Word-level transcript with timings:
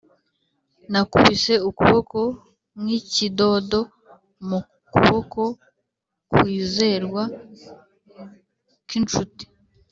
nakubise 0.91 1.53
ukuboko 1.69 2.19
nk'ikidodo 2.81 3.81
mu 4.47 4.59
kuboko 4.91 5.41
kwizerwa 6.31 7.23
k'inshuti. 8.87 9.45